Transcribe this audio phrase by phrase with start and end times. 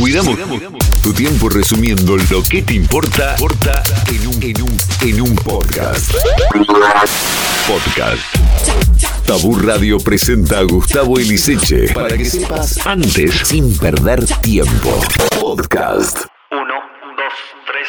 [0.00, 0.38] Cuidamos
[1.02, 6.14] tu tiempo resumiendo lo que te importa, importa en, un, en, un, en un podcast.
[7.68, 8.22] Podcast.
[9.26, 14.98] Tabú Radio presenta a Gustavo Eliseche para que sepas antes sin perder tiempo.
[15.38, 16.20] Podcast.
[16.50, 16.80] Uno,
[17.18, 17.34] dos,
[17.66, 17.88] tres.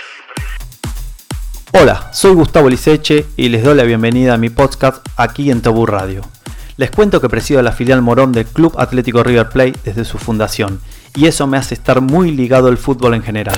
[1.82, 5.86] Hola, soy Gustavo Liceche y les doy la bienvenida a mi podcast aquí en Tabú
[5.86, 6.24] Radio.
[6.76, 10.82] Les cuento que presido la filial Morón del Club Atlético River Plate desde su fundación
[11.16, 13.58] y eso me hace estar muy ligado al fútbol en general.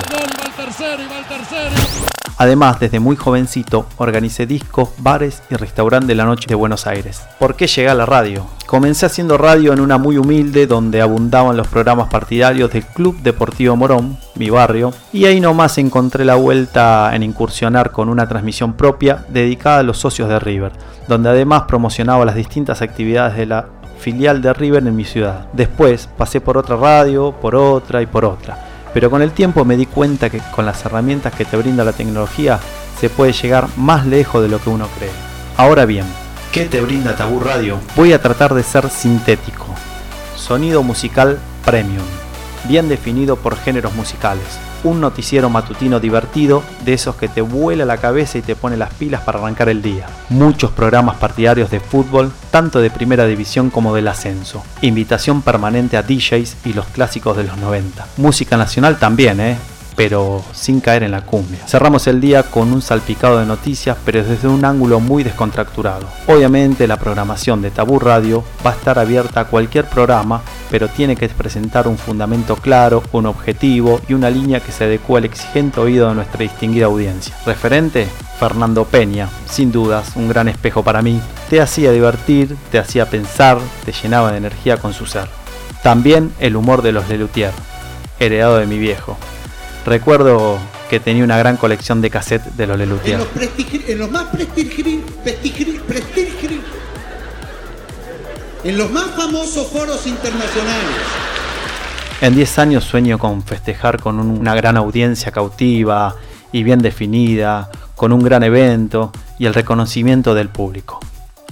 [2.36, 7.22] Además, desde muy jovencito, organicé discos, bares y restaurantes de la noche de Buenos Aires.
[7.38, 8.46] ¿Por qué llegué a la radio?
[8.66, 13.76] Comencé haciendo radio en una muy humilde donde abundaban los programas partidarios del Club Deportivo
[13.76, 19.24] Morón, mi barrio, y ahí nomás encontré la vuelta en incursionar con una transmisión propia
[19.28, 20.72] dedicada a los socios de River,
[21.06, 23.68] donde además promocionaba las distintas actividades de la
[24.04, 25.46] filial de River en mi ciudad.
[25.54, 28.58] Después pasé por otra radio, por otra y por otra.
[28.92, 31.94] Pero con el tiempo me di cuenta que con las herramientas que te brinda la
[31.94, 32.60] tecnología
[33.00, 35.10] se puede llegar más lejos de lo que uno cree.
[35.56, 36.04] Ahora bien,
[36.52, 37.78] ¿qué te brinda Tabú Radio?
[37.96, 39.64] Voy a tratar de ser sintético.
[40.36, 42.04] Sonido musical premium,
[42.68, 44.44] bien definido por géneros musicales.
[44.82, 48.92] Un noticiero matutino divertido, de esos que te vuela la cabeza y te pone las
[48.94, 50.06] pilas para arrancar el día.
[50.28, 54.62] Muchos programas partidarios de fútbol, tanto de primera división como del ascenso.
[54.82, 58.06] Invitación permanente a DJs y los clásicos de los 90.
[58.18, 59.56] Música nacional también, ¿eh?
[59.96, 61.66] Pero sin caer en la cumbia.
[61.66, 66.06] Cerramos el día con un salpicado de noticias, pero desde un ángulo muy descontracturado.
[66.26, 71.16] Obviamente la programación de Tabú Radio va a estar abierta a cualquier programa, pero tiene
[71.16, 75.80] que presentar un fundamento claro, un objetivo y una línea que se adecue al exigente
[75.80, 77.34] oído de nuestra distinguida audiencia.
[77.46, 78.06] Referente,
[78.38, 81.20] Fernando Peña, sin dudas, un gran espejo para mí.
[81.48, 85.28] Te hacía divertir, te hacía pensar, te llenaba de energía con su ser.
[85.82, 87.52] También el humor de los Lelutier,
[88.18, 89.16] heredado de mi viejo.
[89.86, 93.18] Recuerdo que tenía una gran colección de cassettes de los En Lelutier.
[93.18, 93.28] los,
[93.88, 94.26] en los más
[98.64, 100.96] en los más famosos foros internacionales.
[102.20, 106.16] En 10 años sueño con festejar con un- una gran audiencia cautiva
[106.52, 111.00] y bien definida, con un gran evento y el reconocimiento del público.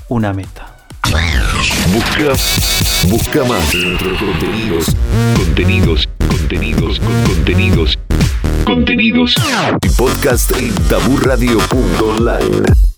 [0.09, 0.69] Una meta.
[1.93, 2.33] Busca,
[3.09, 4.87] busca más de nuestros contenidos,
[5.37, 7.99] contenidos, contenidos, con contenidos,
[8.65, 9.35] contenidos.
[9.83, 12.92] Y podcast en taburradio.online.